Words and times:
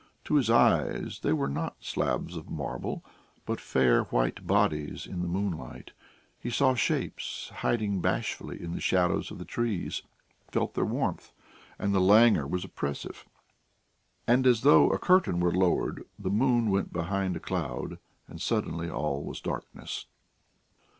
To 0.23 0.33
his 0.33 0.49
eyes 0.49 1.19
they 1.21 1.31
were 1.31 1.47
not 1.47 1.75
slabs 1.83 2.35
of 2.35 2.49
marble, 2.49 3.05
but 3.45 3.61
fair 3.61 4.05
white 4.05 4.47
bodies 4.47 5.05
in 5.05 5.21
the 5.21 5.27
moonlight; 5.27 5.91
he 6.39 6.49
saw 6.49 6.73
shapes 6.73 7.51
hiding 7.57 8.01
bashfully 8.01 8.59
in 8.59 8.73
the 8.73 8.79
shadows 8.81 9.29
of 9.29 9.37
the 9.37 9.45
trees, 9.45 10.01
felt 10.49 10.73
their 10.73 10.85
warmth, 10.87 11.33
and 11.77 11.93
the 11.93 12.01
languor 12.01 12.47
was 12.47 12.65
oppressive.... 12.65 13.25
And 14.25 14.47
as 14.47 14.61
though 14.61 14.89
a 14.89 14.97
curtain 14.97 15.39
were 15.39 15.53
lowered, 15.53 16.03
the 16.17 16.31
moon 16.31 16.71
went 16.71 16.91
behind 16.91 17.35
a 17.35 17.39
cloud, 17.39 17.99
and 18.27 18.41
suddenly 18.41 18.89
all 18.89 19.23
was 19.23 19.39
darkness. 19.39 20.07